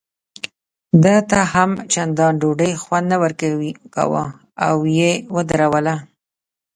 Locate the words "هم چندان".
1.53-2.33